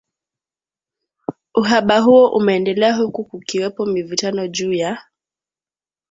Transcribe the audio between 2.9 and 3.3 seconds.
huku